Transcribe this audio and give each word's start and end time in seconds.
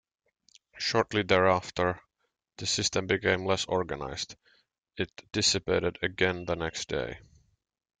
Shortly 0.79 1.21
thereafter, 1.21 2.01
the 2.57 2.65
system 2.65 3.05
became 3.05 3.45
less 3.45 3.65
organized; 3.65 4.35
it 4.97 5.11
dissipated 5.31 5.99
again 6.01 6.45
the 6.45 6.55
next 6.55 6.87
day. 6.89 7.19